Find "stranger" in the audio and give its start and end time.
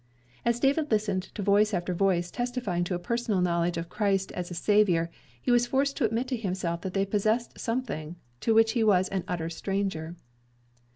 9.51-10.15